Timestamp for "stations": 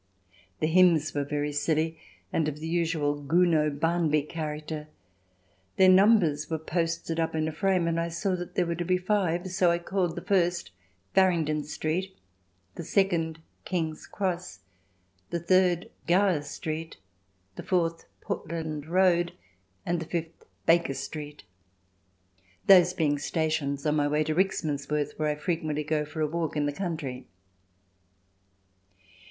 23.19-23.85